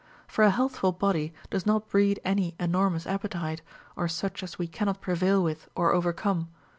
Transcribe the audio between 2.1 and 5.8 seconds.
any enormous appetite, or such as we cannot prevail Avith